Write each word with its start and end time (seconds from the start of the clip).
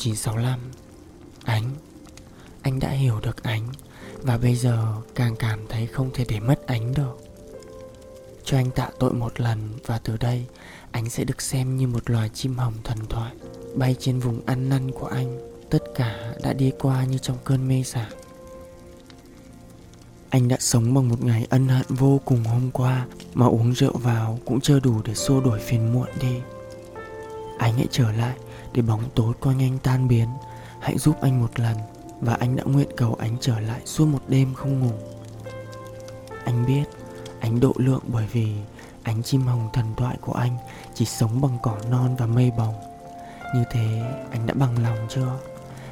1965 0.00 0.60
Ánh 1.44 1.64
Anh 2.62 2.80
đã 2.80 2.90
hiểu 2.90 3.20
được 3.20 3.42
ánh 3.42 3.68
Và 4.22 4.38
bây 4.38 4.54
giờ 4.54 4.94
càng 5.14 5.36
cảm 5.36 5.66
thấy 5.68 5.86
không 5.86 6.10
thể 6.14 6.24
để 6.28 6.40
mất 6.40 6.66
ánh 6.66 6.94
được 6.94 7.16
Cho 8.44 8.56
anh 8.56 8.70
tạ 8.70 8.88
tội 8.98 9.12
một 9.12 9.40
lần 9.40 9.68
Và 9.86 9.98
từ 9.98 10.16
đây 10.16 10.44
Anh 10.90 11.10
sẽ 11.10 11.24
được 11.24 11.42
xem 11.42 11.76
như 11.76 11.86
một 11.86 12.10
loài 12.10 12.28
chim 12.34 12.58
hồng 12.58 12.74
thần 12.84 12.98
thoại 13.08 13.32
Bay 13.74 13.96
trên 13.98 14.18
vùng 14.18 14.40
ăn 14.46 14.68
năn 14.68 14.90
của 14.90 15.06
anh. 15.06 15.38
Tất 15.70 15.82
cả 15.94 16.34
đã 16.42 16.52
đi 16.52 16.72
qua 16.78 17.04
như 17.04 17.18
trong 17.18 17.36
cơn 17.44 17.68
mê 17.68 17.82
sảng. 17.82 18.10
Anh 20.30 20.48
đã 20.48 20.56
sống 20.60 20.94
bằng 20.94 21.08
một 21.08 21.24
ngày 21.24 21.46
ân 21.50 21.68
hận 21.68 21.86
vô 21.88 22.20
cùng 22.24 22.44
hôm 22.44 22.70
qua 22.70 23.06
Mà 23.34 23.46
uống 23.46 23.72
rượu 23.72 23.96
vào 23.96 24.38
cũng 24.44 24.60
chưa 24.60 24.80
đủ 24.80 25.02
để 25.04 25.14
xua 25.14 25.40
đuổi 25.40 25.60
phiền 25.60 25.92
muộn 25.92 26.08
đi. 26.20 26.34
Anh 27.58 27.74
hãy 27.74 27.86
trở 27.90 28.12
lại 28.12 28.36
để 28.74 28.82
bóng 28.82 29.02
tối 29.14 29.34
quanh 29.40 29.62
anh 29.62 29.78
tan 29.78 30.08
biến. 30.08 30.28
Hãy 30.80 30.98
giúp 30.98 31.16
anh 31.20 31.40
một 31.40 31.60
lần 31.60 31.76
Và 32.20 32.34
anh 32.34 32.56
đã 32.56 32.64
nguyện 32.64 32.88
cầu 32.96 33.16
anh 33.20 33.36
trở 33.40 33.60
lại 33.60 33.80
suốt 33.84 34.06
một 34.06 34.20
đêm 34.28 34.54
không 34.54 34.80
ngủ. 34.80 34.92
Anh 36.44 36.66
biết 36.66 36.84
Anh 37.40 37.60
độ 37.60 37.72
lượng 37.76 38.02
bởi 38.06 38.26
vì 38.32 38.52
Ánh 39.02 39.22
chim 39.22 39.42
hồng 39.42 39.68
thần 39.72 39.94
thoại 39.96 40.16
của 40.20 40.32
anh 40.32 40.56
Chỉ 40.94 41.04
sống 41.04 41.40
bằng 41.40 41.58
cỏ 41.62 41.78
non 41.90 42.16
và 42.18 42.26
mây 42.26 42.50
bồng. 42.58 42.74
Như 43.54 43.64
thế 43.70 44.02
anh 44.30 44.46
đã 44.46 44.54
bằng 44.54 44.82
lòng 44.82 44.98
chưa? 45.08 45.38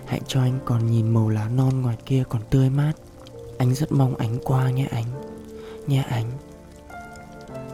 Hãy 0.06 0.20
cho 0.26 0.40
anh 0.40 0.58
còn 0.64 0.90
nhìn 0.90 1.08
màu 1.08 1.28
lá 1.28 1.48
non 1.48 1.82
ngoài 1.82 1.96
kia 2.06 2.22
còn 2.28 2.42
tươi 2.50 2.70
mát. 2.70 2.92
Anh 3.58 3.74
rất 3.74 3.92
mong 3.92 4.16
ánh 4.16 4.38
qua 4.44 4.70
nhé 4.70 4.86
ánh, 4.90 5.04
Nhé 5.86 6.04
ánh. 6.08 6.30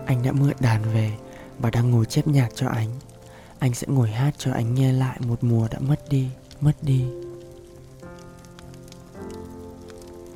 Anh 0.07 0.23
đã 0.23 0.33
mượn 0.33 0.55
đàn 0.61 0.83
về 0.95 1.13
Và 1.59 1.71
đang 1.71 1.91
ngồi 1.91 2.07
chép 2.07 2.27
nhạc 2.27 2.49
cho 2.55 2.69
ánh 2.69 2.89
anh 3.65 3.75
sẽ 3.75 3.87
ngồi 3.91 4.11
hát 4.11 4.35
cho 4.39 4.53
anh 4.53 4.75
nghe 4.75 4.93
lại 4.93 5.19
một 5.21 5.45
mùa 5.45 5.69
đã 5.71 5.79
mất 5.79 6.09
đi 6.09 6.29
mất 6.61 6.73
đi. 6.83 7.05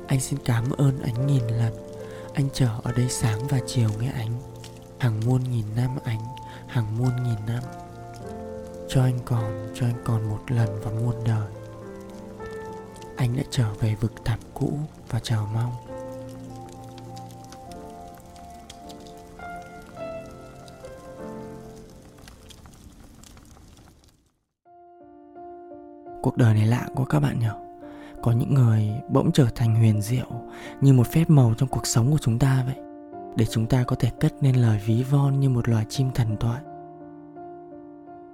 Anh 0.07 0.19
xin 0.19 0.39
cảm 0.45 0.69
ơn 0.71 1.01
anh 1.01 1.27
nghìn 1.27 1.47
lần 1.47 1.73
anh 2.33 2.49
chờ 2.53 2.69
ở 2.83 2.91
đây 2.91 3.09
sáng 3.09 3.47
và 3.47 3.59
chiều 3.67 3.89
nghe 3.99 4.11
anh. 4.11 4.31
Hàng 4.99 5.21
muôn 5.25 5.43
nghìn 5.43 5.65
năm 5.75 5.89
anh, 6.03 6.19
hàng 6.67 6.97
muôn 6.97 7.23
nghìn 7.23 7.45
năm. 7.47 7.63
Cho 8.89 9.03
anh 9.03 9.19
còn, 9.25 9.73
cho 9.75 9.85
anh 9.85 10.01
còn 10.05 10.29
một 10.29 10.39
lần 10.47 10.79
và 10.83 10.91
muôn 10.91 11.15
đời. 11.25 11.49
Anh 13.17 13.37
đã 13.37 13.43
trở 13.49 13.73
về 13.73 13.95
vực 13.95 14.13
thẳm 14.25 14.39
cũ 14.53 14.79
và 15.09 15.19
chờ 15.19 15.45
mong. 15.53 15.88
Cuộc 26.21 26.37
đời 26.37 26.53
này 26.53 26.65
lạ 26.65 26.87
quá 26.95 27.05
các 27.09 27.19
bạn 27.19 27.39
nhỉ. 27.39 27.47
Có 28.21 28.31
những 28.31 28.53
người 28.53 28.89
bỗng 29.09 29.31
trở 29.31 29.47
thành 29.55 29.75
huyền 29.75 30.01
diệu 30.01 30.27
Như 30.81 30.93
một 30.93 31.07
phép 31.07 31.29
màu 31.29 31.53
trong 31.57 31.69
cuộc 31.69 31.87
sống 31.87 32.11
của 32.11 32.17
chúng 32.17 32.39
ta 32.39 32.63
vậy. 32.65 32.83
Để 33.35 33.45
chúng 33.45 33.65
ta 33.65 33.83
có 33.83 33.95
thể 33.99 34.09
cất 34.19 34.33
nên 34.41 34.55
lời 34.55 34.79
ví 34.85 35.03
von 35.03 35.39
như 35.39 35.49
một 35.49 35.69
loài 35.69 35.85
chim 35.89 36.11
thần 36.15 36.37
thoại. 36.39 36.61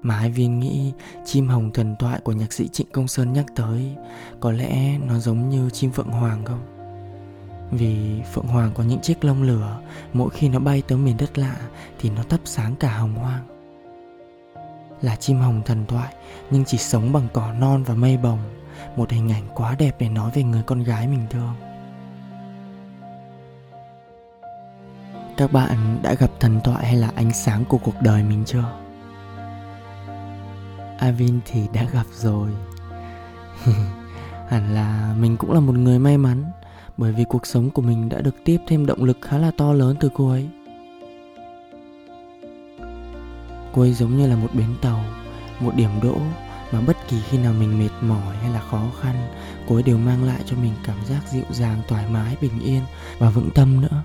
Mà 0.01 0.15
hai 0.15 0.31
viên 0.31 0.59
nghĩ 0.59 0.93
chim 1.25 1.47
hồng 1.47 1.71
thần 1.73 1.95
thoại 1.99 2.19
của 2.23 2.31
nhạc 2.31 2.53
sĩ 2.53 2.67
Trịnh 2.67 2.87
Công 2.91 3.07
Sơn 3.07 3.33
nhắc 3.33 3.45
tới, 3.55 3.95
Có 4.39 4.51
lẽ 4.51 4.97
nó 4.97 5.19
giống 5.19 5.49
như 5.49 5.69
chim 5.69 5.91
phượng 5.91 6.09
hoàng 6.09 6.45
không? 6.45 6.61
Vì 7.71 8.21
phượng 8.33 8.47
hoàng 8.47 8.71
có 8.75 8.83
những 8.83 8.99
chiếc 8.99 9.25
lông 9.25 9.43
lửa, 9.43 9.79
Mỗi 10.13 10.29
khi 10.29 10.49
nó 10.49 10.59
bay 10.59 10.83
tới 10.87 10.97
miền 10.97 11.17
đất 11.17 11.37
lạ 11.37 11.55
Thì 11.99 12.09
nó 12.09 12.23
thắp 12.23 12.39
sáng 12.45 12.75
cả 12.75 12.97
hồng 12.97 13.13
hoang 13.13 13.54
là 15.01 15.15
chim 15.15 15.37
hồng 15.37 15.61
thần 15.65 15.85
thoại, 15.85 16.13
nhưng 16.51 16.65
chỉ 16.65 16.77
sống 16.77 17.13
bằng 17.13 17.27
cỏ 17.33 17.53
non 17.53 17.83
và 17.83 17.95
mây 17.95 18.17
bồng, 18.17 18.39
một 18.95 19.11
hình 19.11 19.31
ảnh 19.31 19.43
quá 19.55 19.75
đẹp 19.79 19.95
để 19.99 20.09
nói 20.09 20.31
về 20.33 20.43
người 20.43 20.63
con 20.63 20.83
gái 20.83 21.07
mình 21.07 21.25
thương. 21.29 21.53
Các 25.37 25.51
bạn 25.51 25.99
đã 26.03 26.13
gặp 26.13 26.29
thần 26.39 26.59
thoại 26.63 26.85
hay 26.85 26.95
là 26.95 27.11
ánh 27.15 27.33
sáng 27.33 27.65
của 27.65 27.77
cuộc 27.77 27.95
đời 28.01 28.23
mình 28.23 28.43
chưa? 28.45 28.63
Avin 30.97 31.39
thì 31.45 31.67
đã 31.73 31.83
gặp 31.93 32.05
rồi. 32.11 32.49
Hẳn 34.47 34.73
là 34.75 35.15
mình 35.19 35.37
cũng 35.37 35.51
là 35.51 35.59
một 35.59 35.75
người 35.75 35.99
may 35.99 36.17
mắn, 36.17 36.43
bởi 36.97 37.11
vì 37.11 37.23
cuộc 37.23 37.45
sống 37.45 37.69
của 37.69 37.81
mình 37.81 38.09
đã 38.09 38.21
được 38.21 38.35
tiếp 38.45 38.57
thêm 38.67 38.85
động 38.85 39.03
lực 39.03 39.17
khá 39.21 39.37
là 39.37 39.51
to 39.57 39.73
lớn 39.73 39.95
từ 39.99 40.09
cô 40.13 40.29
ấy. 40.29 40.49
Cô 43.75 43.81
ấy 43.81 43.93
giống 43.93 44.17
như 44.17 44.27
là 44.27 44.35
một 44.35 44.49
bến 44.53 44.75
tàu, 44.81 45.05
một 45.59 45.75
điểm 45.75 45.89
đỗ 46.01 46.17
mà 46.71 46.81
bất 46.81 46.97
kỳ 47.07 47.17
khi 47.29 47.37
nào 47.37 47.53
mình 47.53 47.79
mệt 47.79 47.89
mỏi 48.01 48.35
hay 48.35 48.49
là 48.49 48.61
khó 48.71 48.81
khăn, 49.01 49.15
cô 49.67 49.75
ấy 49.75 49.83
đều 49.83 49.97
mang 49.97 50.23
lại 50.23 50.41
cho 50.45 50.57
mình 50.57 50.73
cảm 50.85 51.05
giác 51.05 51.21
dịu 51.29 51.43
dàng, 51.51 51.81
thoải 51.87 52.07
mái, 52.09 52.37
bình 52.41 52.59
yên 52.59 52.81
và 53.17 53.29
vững 53.29 53.49
tâm 53.55 53.81
nữa. 53.81 54.03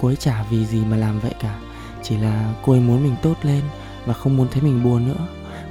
Cô 0.00 0.08
ấy 0.08 0.16
chả 0.16 0.44
vì 0.50 0.66
gì 0.66 0.84
mà 0.84 0.96
làm 0.96 1.20
vậy 1.20 1.34
cả, 1.40 1.58
chỉ 2.02 2.18
là 2.18 2.54
cô 2.62 2.72
ấy 2.72 2.80
muốn 2.80 3.02
mình 3.02 3.16
tốt 3.22 3.34
lên 3.42 3.62
và 4.06 4.14
không 4.14 4.36
muốn 4.36 4.48
thấy 4.50 4.62
mình 4.62 4.82
buồn 4.84 5.08
nữa. 5.08 5.26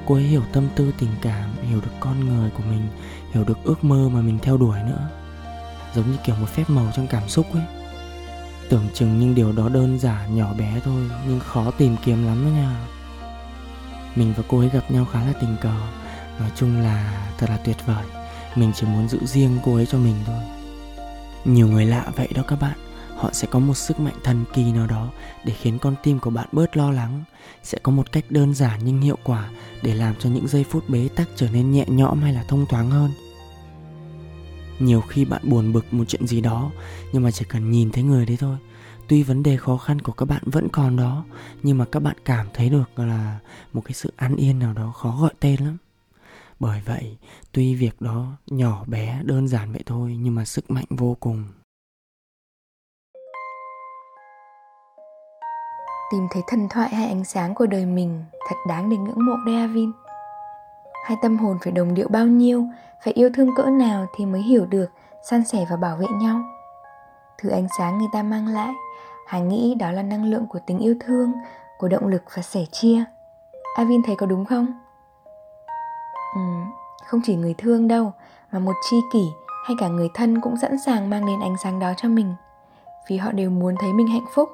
Cô 0.06 0.14
ấy 0.14 0.22
hiểu 0.22 0.42
tâm 0.52 0.68
tư, 0.76 0.92
tình 0.98 1.10
cảm, 1.22 1.50
hiểu 1.62 1.80
được 1.80 1.92
con 2.00 2.20
người 2.20 2.50
của 2.50 2.62
mình, 2.70 2.88
hiểu 3.32 3.44
được 3.44 3.58
ước 3.64 3.84
mơ 3.84 4.08
mà 4.12 4.20
mình 4.20 4.38
theo 4.42 4.56
đuổi 4.56 4.78
nữa. 4.86 5.08
Giống 5.94 6.10
như 6.10 6.16
kiểu 6.24 6.36
một 6.36 6.48
phép 6.48 6.64
màu 6.70 6.90
trong 6.96 7.06
cảm 7.06 7.28
xúc 7.28 7.46
ấy. 7.54 7.62
Tưởng 8.68 8.84
chừng 8.94 9.20
những 9.20 9.34
điều 9.34 9.52
đó 9.52 9.68
đơn 9.68 9.98
giản, 9.98 10.36
nhỏ 10.36 10.54
bé 10.58 10.80
thôi, 10.84 11.02
nhưng 11.28 11.40
khó 11.40 11.70
tìm 11.70 11.96
kiếm 12.04 12.26
lắm 12.26 12.44
đó 12.44 12.50
nha 12.50 12.76
mình 14.14 14.34
và 14.36 14.42
cô 14.48 14.58
ấy 14.58 14.68
gặp 14.68 14.90
nhau 14.90 15.04
khá 15.04 15.24
là 15.24 15.32
tình 15.40 15.56
cờ. 15.60 15.74
Nói 16.40 16.50
chung 16.56 16.80
là 16.80 17.26
thật 17.38 17.50
là 17.50 17.56
tuyệt 17.56 17.76
vời. 17.86 18.04
Mình 18.54 18.72
chỉ 18.74 18.86
muốn 18.86 19.08
giữ 19.08 19.18
riêng 19.26 19.58
cô 19.64 19.74
ấy 19.74 19.86
cho 19.86 19.98
mình 19.98 20.14
thôi. 20.26 20.42
Nhiều 21.44 21.68
người 21.68 21.86
lạ 21.86 22.06
vậy 22.16 22.28
đó 22.34 22.42
các 22.48 22.60
bạn. 22.60 22.78
Họ 23.16 23.30
sẽ 23.32 23.48
có 23.50 23.58
một 23.58 23.74
sức 23.74 24.00
mạnh 24.00 24.14
thần 24.24 24.44
kỳ 24.54 24.72
nào 24.72 24.86
đó 24.86 25.08
để 25.44 25.52
khiến 25.52 25.78
con 25.78 25.94
tim 26.02 26.18
của 26.18 26.30
bạn 26.30 26.48
bớt 26.52 26.76
lo 26.76 26.90
lắng. 26.90 27.24
Sẽ 27.62 27.78
có 27.82 27.92
một 27.92 28.12
cách 28.12 28.24
đơn 28.28 28.54
giản 28.54 28.80
nhưng 28.84 29.00
hiệu 29.00 29.18
quả 29.24 29.48
để 29.82 29.94
làm 29.94 30.14
cho 30.18 30.30
những 30.30 30.48
giây 30.48 30.64
phút 30.64 30.88
bế 30.88 31.08
tắc 31.16 31.28
trở 31.36 31.48
nên 31.52 31.72
nhẹ 31.72 31.84
nhõm 31.88 32.22
hay 32.22 32.32
là 32.32 32.44
thông 32.48 32.66
thoáng 32.66 32.90
hơn. 32.90 33.10
Nhiều 34.78 35.00
khi 35.00 35.24
bạn 35.24 35.42
buồn 35.44 35.72
bực 35.72 35.94
một 35.94 36.04
chuyện 36.08 36.26
gì 36.26 36.40
đó, 36.40 36.70
nhưng 37.12 37.22
mà 37.22 37.30
chỉ 37.30 37.44
cần 37.48 37.70
nhìn 37.70 37.90
thấy 37.90 38.04
người 38.04 38.26
đấy 38.26 38.36
thôi 38.40 38.56
tuy 39.08 39.22
vấn 39.22 39.42
đề 39.42 39.56
khó 39.56 39.76
khăn 39.76 40.00
của 40.00 40.12
các 40.12 40.26
bạn 40.26 40.42
vẫn 40.46 40.68
còn 40.72 40.96
đó 40.96 41.24
nhưng 41.62 41.78
mà 41.78 41.84
các 41.92 42.00
bạn 42.00 42.16
cảm 42.24 42.46
thấy 42.54 42.68
được 42.68 42.98
là 42.98 43.38
một 43.72 43.82
cái 43.84 43.92
sự 43.92 44.12
an 44.16 44.36
yên 44.36 44.58
nào 44.58 44.72
đó 44.72 44.92
khó 44.96 45.16
gọi 45.20 45.32
tên 45.40 45.60
lắm 45.60 45.76
bởi 46.60 46.82
vậy 46.86 47.16
tuy 47.52 47.74
việc 47.74 48.00
đó 48.00 48.26
nhỏ 48.46 48.84
bé 48.86 49.20
đơn 49.24 49.48
giản 49.48 49.72
vậy 49.72 49.82
thôi 49.86 50.16
nhưng 50.20 50.34
mà 50.34 50.44
sức 50.44 50.70
mạnh 50.70 50.86
vô 50.90 51.16
cùng 51.20 51.44
tìm 56.12 56.28
thấy 56.30 56.42
thần 56.46 56.68
thoại 56.68 56.94
hay 56.94 57.06
ánh 57.06 57.24
sáng 57.24 57.54
của 57.54 57.66
đời 57.66 57.86
mình 57.86 58.24
thật 58.48 58.56
đáng 58.68 58.90
để 58.90 58.96
ngưỡng 58.96 59.26
mộ 59.26 59.36
đấy 59.46 59.56
Avin. 59.56 59.92
Hai 61.04 61.16
tâm 61.22 61.38
hồn 61.38 61.58
phải 61.64 61.72
đồng 61.72 61.94
điệu 61.94 62.08
bao 62.08 62.26
nhiêu, 62.26 62.66
phải 63.04 63.12
yêu 63.12 63.30
thương 63.34 63.54
cỡ 63.56 63.62
nào 63.62 64.06
thì 64.16 64.26
mới 64.26 64.42
hiểu 64.42 64.66
được, 64.66 64.86
san 65.30 65.44
sẻ 65.44 65.66
và 65.70 65.76
bảo 65.76 65.96
vệ 65.96 66.06
nhau. 66.20 66.40
Thứ 67.38 67.48
ánh 67.48 67.66
sáng 67.78 67.98
người 67.98 68.08
ta 68.12 68.22
mang 68.22 68.48
lại 68.48 68.72
Hà 69.32 69.38
nghĩ 69.38 69.74
đó 69.74 69.92
là 69.92 70.02
năng 70.02 70.24
lượng 70.24 70.46
của 70.46 70.58
tình 70.66 70.78
yêu 70.78 70.94
thương, 71.00 71.32
của 71.78 71.88
động 71.88 72.06
lực 72.06 72.22
và 72.36 72.42
sẻ 72.42 72.64
chia. 72.72 73.04
Avin 73.76 74.02
thấy 74.02 74.16
có 74.16 74.26
đúng 74.26 74.44
không? 74.44 74.66
Ừ, 76.34 76.40
không 77.06 77.20
chỉ 77.24 77.36
người 77.36 77.54
thương 77.58 77.88
đâu, 77.88 78.12
mà 78.50 78.58
một 78.58 78.72
tri 78.90 78.96
kỷ 79.12 79.32
hay 79.66 79.76
cả 79.80 79.88
người 79.88 80.08
thân 80.14 80.40
cũng 80.40 80.56
sẵn 80.56 80.78
sàng 80.78 81.10
mang 81.10 81.26
đến 81.26 81.40
ánh 81.40 81.56
sáng 81.62 81.78
đó 81.78 81.92
cho 81.96 82.08
mình. 82.08 82.34
Vì 83.08 83.16
họ 83.16 83.32
đều 83.32 83.50
muốn 83.50 83.74
thấy 83.80 83.92
mình 83.92 84.06
hạnh 84.06 84.26
phúc, 84.34 84.48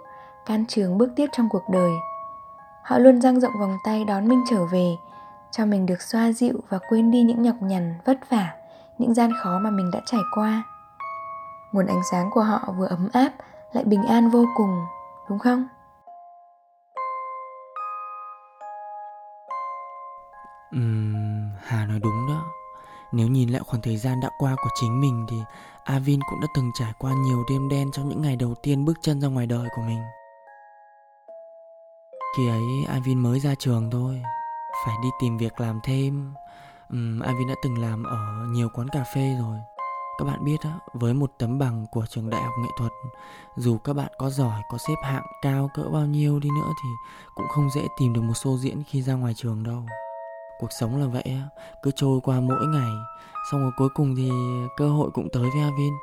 can 0.46 0.64
trường 0.68 0.98
bước 0.98 1.10
tiếp 1.16 1.26
trong 1.32 1.48
cuộc 1.48 1.68
đời. 1.72 1.90
Họ 2.82 2.98
luôn 2.98 3.20
dang 3.20 3.40
rộng 3.40 3.58
vòng 3.60 3.76
tay 3.84 4.04
đón 4.04 4.28
mình 4.28 4.44
trở 4.50 4.64
về, 4.64 4.96
cho 5.50 5.66
mình 5.66 5.86
được 5.86 6.02
xoa 6.02 6.32
dịu 6.32 6.60
và 6.68 6.78
quên 6.88 7.10
đi 7.10 7.22
những 7.22 7.42
nhọc 7.42 7.56
nhằn, 7.60 7.94
vất 8.04 8.30
vả, 8.30 8.54
những 8.98 9.14
gian 9.14 9.30
khó 9.42 9.58
mà 9.58 9.70
mình 9.70 9.90
đã 9.90 10.00
trải 10.06 10.22
qua. 10.34 10.62
Nguồn 11.72 11.86
ánh 11.86 12.02
sáng 12.10 12.30
của 12.30 12.42
họ 12.42 12.74
vừa 12.76 12.86
ấm 12.86 13.08
áp 13.12 13.32
lại 13.72 13.84
bình 13.84 14.02
an 14.02 14.30
vô 14.30 14.44
cùng 14.56 14.86
đúng 15.28 15.38
không? 15.38 15.66
Uhm, 20.76 21.50
Hà 21.62 21.86
nói 21.86 21.98
đúng 21.98 22.28
đó. 22.28 22.44
Nếu 23.12 23.28
nhìn 23.28 23.48
lại 23.48 23.62
khoảng 23.66 23.82
thời 23.82 23.96
gian 23.96 24.20
đã 24.20 24.30
qua 24.38 24.56
của 24.56 24.70
chính 24.80 25.00
mình 25.00 25.26
Thì 25.30 25.36
Avin 25.84 26.20
cũng 26.30 26.40
đã 26.40 26.46
từng 26.54 26.70
trải 26.74 26.92
qua 26.98 27.12
nhiều 27.12 27.44
đêm 27.50 27.68
đen 27.68 27.90
Trong 27.92 28.08
những 28.08 28.22
ngày 28.22 28.36
đầu 28.36 28.54
tiên 28.62 28.84
bước 28.84 28.98
chân 29.02 29.20
ra 29.20 29.28
ngoài 29.28 29.46
đời 29.46 29.68
của 29.76 29.82
mình. 29.82 30.02
Khi 32.36 32.48
ấy 32.48 32.84
Avin 32.88 33.18
mới 33.18 33.40
ra 33.40 33.54
trường 33.58 33.90
thôi 33.90 34.22
Phải 34.86 34.94
đi 35.02 35.08
tìm 35.20 35.38
việc 35.38 35.60
làm 35.60 35.80
thêm. 35.84 36.34
Uhm, 36.94 37.20
Avin 37.20 37.48
đã 37.48 37.54
từng 37.62 37.78
làm 37.78 38.04
ở 38.04 38.46
nhiều 38.48 38.68
quán 38.74 38.88
cà 38.88 39.04
phê 39.14 39.36
rồi 39.40 39.58
các 40.18 40.24
bạn 40.24 40.44
biết 40.44 40.60
á, 40.60 40.78
với 40.92 41.14
một 41.14 41.32
tấm 41.38 41.58
bằng 41.58 41.86
của 41.90 42.06
trường 42.06 42.30
đại 42.30 42.42
học 42.42 42.54
nghệ 42.60 42.68
thuật 42.78 42.92
Dù 43.56 43.78
các 43.78 43.92
bạn 43.92 44.12
có 44.18 44.30
giỏi, 44.30 44.62
có 44.70 44.78
xếp 44.78 44.94
hạng 45.02 45.24
cao 45.42 45.70
cỡ 45.74 45.82
bao 45.82 46.06
nhiêu 46.06 46.38
đi 46.38 46.48
nữa 46.50 46.72
Thì 46.82 46.88
cũng 47.34 47.48
không 47.48 47.70
dễ 47.70 47.88
tìm 47.98 48.12
được 48.12 48.20
một 48.20 48.32
show 48.32 48.56
diễn 48.56 48.82
khi 48.84 49.02
ra 49.02 49.14
ngoài 49.14 49.34
trường 49.36 49.62
đâu. 49.62 49.82
Cuộc 50.58 50.72
sống 50.80 51.00
là 51.00 51.06
vậy 51.06 51.40
cứ 51.82 51.90
trôi 51.96 52.20
qua 52.20 52.40
mỗi 52.40 52.66
ngày 52.66 52.92
xong 53.50 53.60
rồi 53.60 53.72
cuối 53.76 53.88
cùng 53.94 54.16
thì 54.16 54.30
cơ 54.76 54.90
hội 54.90 55.10
cũng 55.10 55.28
tới 55.32 55.50
với 55.50 55.62
Avin. 55.62 55.94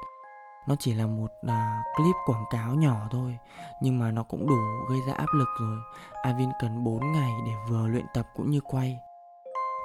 Nó 0.67 0.75
chỉ 0.79 0.93
là 0.93 1.07
một 1.07 1.31
à, 1.47 1.83
clip 1.97 2.15
quảng 2.25 2.45
cáo 2.51 2.75
nhỏ 2.75 3.07
thôi 3.11 3.37
nhưng 3.81 3.99
mà 3.99 4.11
nó 4.11 4.23
cũng 4.23 4.47
đủ 4.47 4.57
gây 4.89 4.99
ra 5.07 5.13
áp 5.13 5.27
lực 5.33 5.47
rồi. 5.59 5.77
Avin 6.23 6.49
cần 6.59 6.83
4 6.83 7.11
ngày 7.11 7.31
để 7.45 7.51
vừa 7.69 7.87
luyện 7.87 8.05
tập 8.13 8.27
cũng 8.35 8.51
như 8.51 8.59
quay 8.61 8.99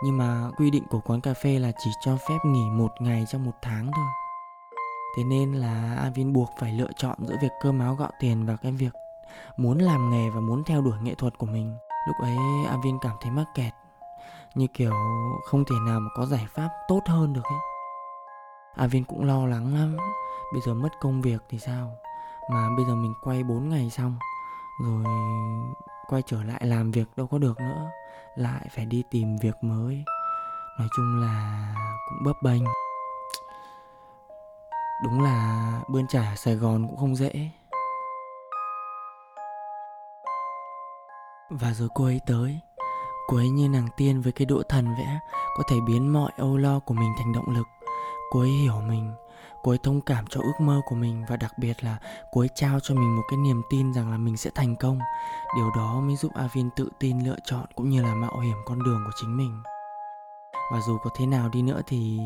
nhưng 0.02 0.18
mà 0.18 0.50
quy 0.56 0.70
định 0.70 0.84
của 0.90 1.00
quán 1.00 1.20
cà 1.20 1.34
phê 1.34 1.58
là 1.58 1.72
chỉ 1.84 1.90
cho 2.04 2.16
phép 2.28 2.38
nghỉ 2.44 2.70
một 2.70 2.92
ngày 3.00 3.24
trong 3.28 3.44
một 3.44 3.54
tháng 3.62 3.90
thôi. 3.96 4.06
Thế 5.16 5.24
nên 5.24 5.52
là 5.52 5.96
Avin 5.98 6.32
buộc 6.32 6.50
phải 6.60 6.72
lựa 6.72 6.90
chọn 6.96 7.18
giữa 7.20 7.36
việc 7.42 7.52
cơm 7.60 7.78
áo 7.78 7.94
gạo 7.94 8.10
tiền 8.20 8.46
và 8.46 8.56
cái 8.56 8.72
việc 8.72 8.92
muốn 9.56 9.78
làm 9.78 10.10
nghề 10.10 10.30
và 10.30 10.40
muốn 10.40 10.64
theo 10.64 10.82
đuổi 10.82 10.98
nghệ 11.02 11.14
thuật 11.14 11.38
của 11.38 11.46
mình. 11.46 11.76
Lúc 12.06 12.16
ấy 12.22 12.36
Avin 12.68 12.98
cảm 13.00 13.16
thấy 13.20 13.30
mắc 13.30 13.46
kẹt, 13.54 13.72
như 14.54 14.66
kiểu 14.74 14.92
không 15.44 15.64
thể 15.64 15.76
nào 15.86 16.00
mà 16.00 16.10
có 16.16 16.26
giải 16.26 16.46
pháp 16.54 16.68
tốt 16.88 17.00
hơn 17.06 17.32
được 17.32 17.44
ấy. 17.44 17.58
Avin 18.76 19.04
cũng 19.04 19.24
lo 19.24 19.46
lắng 19.46 19.74
lắm. 19.74 19.96
Bây 20.52 20.62
giờ 20.66 20.74
mất 20.74 20.88
công 21.00 21.22
việc 21.22 21.42
thì 21.48 21.58
sao? 21.58 21.92
Mà 22.50 22.68
bây 22.76 22.84
giờ 22.84 22.94
mình 22.94 23.14
quay 23.22 23.42
4 23.42 23.68
ngày 23.68 23.90
xong, 23.90 24.18
Rồi 24.82 25.04
quay 26.10 26.22
trở 26.26 26.42
lại 26.42 26.60
làm 26.66 26.90
việc 26.90 27.08
đâu 27.16 27.26
có 27.26 27.38
được 27.38 27.60
nữa, 27.60 27.90
Lại 28.36 28.66
phải 28.70 28.86
đi 28.86 29.02
tìm 29.10 29.36
việc 29.36 29.64
mới. 29.64 30.04
Nói 30.78 30.88
chung 30.96 31.20
là 31.20 31.74
cũng 32.08 32.24
bấp 32.24 32.36
bênh. 32.42 32.62
Đúng 35.04 35.22
là 35.22 35.70
bươn 35.88 36.06
trải 36.08 36.36
Sài 36.36 36.54
Gòn 36.54 36.86
cũng 36.88 36.96
không 36.96 37.16
dễ. 37.16 37.50
Và 41.50 41.72
rồi 41.72 41.88
cô 41.94 42.04
ấy 42.04 42.20
tới, 42.26 42.60
Cô 43.26 43.36
ấy 43.36 43.48
như 43.48 43.68
nàng 43.68 43.88
tiên 43.96 44.20
với 44.20 44.32
cái 44.32 44.46
đũa 44.46 44.62
thần 44.62 44.94
vẽ, 44.98 45.18
Có 45.56 45.62
thể 45.70 45.76
biến 45.86 46.12
mọi 46.12 46.32
âu 46.36 46.56
lo 46.56 46.80
của 46.80 46.94
mình 46.94 47.12
thành 47.18 47.32
động 47.32 47.54
lực. 47.54 47.66
Cô 48.30 48.40
ấy 48.40 48.50
hiểu 48.50 48.80
mình 48.80 49.12
Cô 49.62 49.72
ấy 49.72 49.78
thông 49.82 50.00
cảm 50.00 50.26
cho 50.26 50.40
ước 50.40 50.60
mơ 50.60 50.80
của 50.86 50.94
mình 50.94 51.24
Và 51.28 51.36
đặc 51.36 51.58
biệt 51.58 51.84
là 51.84 51.98
cô 52.32 52.40
ấy 52.40 52.48
trao 52.54 52.80
cho 52.80 52.94
mình 52.94 53.16
một 53.16 53.22
cái 53.30 53.36
niềm 53.36 53.62
tin 53.70 53.94
rằng 53.94 54.10
là 54.10 54.16
mình 54.16 54.36
sẽ 54.36 54.50
thành 54.54 54.76
công. 54.76 54.98
Điều 55.56 55.70
đó 55.76 56.00
mới 56.00 56.16
giúp 56.16 56.32
Avin 56.34 56.70
tự 56.76 56.90
tin 56.98 57.20
lựa 57.20 57.36
chọn 57.44 57.64
cũng 57.74 57.90
như 57.90 58.02
là 58.02 58.14
mạo 58.14 58.40
hiểm 58.40 58.56
con 58.66 58.82
đường 58.84 59.02
của 59.06 59.12
chính 59.20 59.36
mình. 59.36 59.62
Và 60.72 60.80
dù 60.80 60.98
có 60.98 61.10
thế 61.16 61.26
nào 61.26 61.48
đi 61.48 61.62
nữa 61.62 61.80
thì 61.86 62.20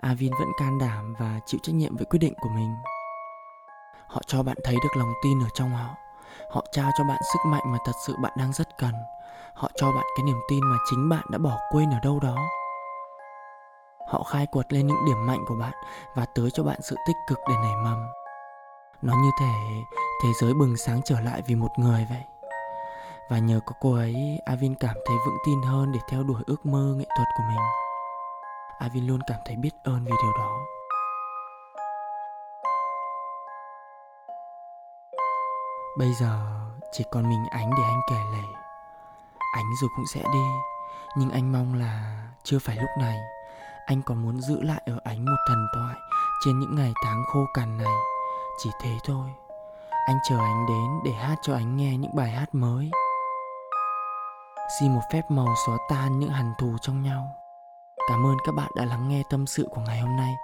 Avin 0.00 0.32
vẫn 0.38 0.48
can 0.58 0.78
đảm 0.78 1.14
và 1.18 1.40
chịu 1.46 1.60
trách 1.62 1.74
nhiệm 1.74 1.96
với 1.96 2.04
quyết 2.04 2.18
định 2.18 2.34
của 2.40 2.48
mình. 2.48 2.74
Họ 4.06 4.22
cho 4.26 4.42
bạn 4.42 4.56
thấy 4.64 4.74
được 4.74 4.96
lòng 4.96 5.12
tin 5.22 5.40
ở 5.40 5.48
trong 5.54 5.70
họ. 5.70 5.94
Họ 6.50 6.64
trao 6.72 6.90
cho 6.98 7.04
bạn 7.04 7.20
sức 7.32 7.38
mạnh 7.46 7.62
mà 7.66 7.78
thật 7.86 7.92
sự 8.06 8.16
bạn 8.22 8.32
đang 8.38 8.52
rất 8.52 8.78
cần. 8.78 8.94
Họ 9.54 9.70
cho 9.76 9.92
bạn 9.92 10.04
cái 10.16 10.24
niềm 10.24 10.38
tin 10.48 10.60
mà 10.64 10.76
chính 10.90 11.08
bạn 11.08 11.24
đã 11.30 11.38
bỏ 11.38 11.58
quên 11.70 11.90
ở 11.90 12.00
đâu 12.02 12.20
đó 12.20 12.36
họ 14.08 14.22
khai 14.22 14.46
quật 14.46 14.72
lên 14.72 14.86
những 14.86 15.04
điểm 15.06 15.26
mạnh 15.26 15.44
của 15.46 15.54
bạn 15.54 15.74
và 16.14 16.26
tới 16.34 16.50
cho 16.50 16.62
bạn 16.62 16.82
sự 16.82 16.96
tích 17.06 17.16
cực 17.28 17.38
để 17.48 17.54
nảy 17.62 17.76
mầm. 17.76 18.06
Nó 19.02 19.14
như 19.22 19.30
thể 19.40 19.54
thế 20.22 20.28
giới 20.40 20.54
bừng 20.54 20.76
sáng 20.76 21.02
trở 21.04 21.20
lại 21.20 21.42
vì 21.46 21.54
một 21.54 21.70
người 21.76 22.06
vậy. 22.10 22.22
Và 23.28 23.38
nhờ 23.38 23.60
có 23.66 23.72
cô 23.80 23.94
ấy, 23.94 24.38
avin 24.44 24.74
cảm 24.74 24.96
thấy 25.06 25.16
vững 25.26 25.36
tin 25.46 25.62
hơn 25.62 25.92
để 25.92 26.00
theo 26.08 26.22
đuổi 26.22 26.42
ước 26.46 26.66
mơ 26.66 26.94
nghệ 26.96 27.06
thuật 27.16 27.28
của 27.36 27.44
mình. 27.48 27.64
Avin 28.78 29.06
luôn 29.06 29.20
cảm 29.26 29.40
thấy 29.44 29.56
biết 29.56 29.70
ơn 29.84 30.04
vì 30.04 30.12
điều 30.22 30.32
đó. 30.38 30.58
Bây 35.98 36.12
giờ, 36.12 36.60
chỉ 36.92 37.04
còn 37.10 37.28
mình 37.28 37.46
ánh 37.50 37.70
để 37.70 37.82
anh 37.84 38.00
kể 38.10 38.16
lể. 38.32 38.48
Ánh 39.52 39.74
rồi 39.80 39.90
cũng 39.96 40.04
sẽ 40.14 40.20
đi, 40.32 40.44
Nhưng 41.16 41.30
anh 41.30 41.52
mong 41.52 41.74
là 41.74 42.22
chưa 42.42 42.58
phải 42.58 42.76
lúc 42.76 42.90
này. 42.98 43.18
Anh 43.86 44.02
còn 44.02 44.22
muốn 44.22 44.40
giữ 44.40 44.62
lại 44.62 44.82
ở 44.86 44.98
ánh 45.04 45.24
một 45.24 45.36
thần 45.48 45.66
thoại 45.74 45.96
Trên 46.44 46.58
những 46.58 46.74
ngày 46.74 46.92
tháng 47.04 47.24
khô 47.26 47.46
cằn 47.54 47.76
này. 47.76 47.94
Chỉ 48.58 48.70
thế 48.82 48.98
thôi. 49.04 49.30
Anh 50.06 50.16
chờ 50.28 50.38
anh 50.38 50.66
đến 50.68 50.90
để 51.04 51.12
hát 51.12 51.36
cho 51.42 51.54
anh 51.54 51.76
nghe 51.76 51.96
những 51.96 52.16
bài 52.16 52.30
hát 52.30 52.54
mới. 52.54 52.90
Xin 54.80 54.94
một 54.94 55.00
phép 55.12 55.22
màu 55.28 55.54
xóa 55.66 55.78
tan 55.90 56.18
những 56.18 56.30
hằn 56.30 56.52
thù 56.58 56.76
trong 56.82 57.02
nhau. 57.02 57.28
Cảm 58.08 58.26
ơn 58.26 58.36
các 58.46 58.54
bạn 58.54 58.70
đã 58.76 58.84
lắng 58.84 59.08
nghe 59.08 59.22
tâm 59.30 59.46
sự 59.46 59.68
của 59.70 59.80
ngày 59.80 60.00
hôm 60.00 60.16
nay. 60.16 60.34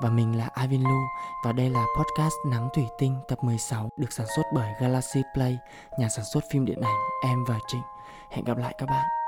Và 0.00 0.10
mình 0.10 0.38
là 0.38 0.48
Ivan 0.60 0.82
Lu 0.82 1.00
và 1.44 1.52
đây 1.52 1.70
là 1.70 1.86
podcast 1.98 2.34
Nắng 2.46 2.68
Thủy 2.74 2.86
Tinh 2.98 3.16
tập 3.28 3.44
16 3.44 3.88
được 3.96 4.12
sản 4.12 4.26
xuất 4.36 4.42
bởi 4.54 4.72
Galaxy 4.80 5.22
Play, 5.34 5.58
nhà 5.98 6.08
sản 6.08 6.24
xuất 6.24 6.44
phim 6.50 6.64
điện 6.64 6.80
ảnh 6.80 6.96
Em 7.22 7.44
và 7.44 7.58
Trịnh. 7.66 7.82
Hẹn 8.30 8.44
gặp 8.44 8.58
lại 8.58 8.74
các 8.78 8.86
bạn. 8.86 9.21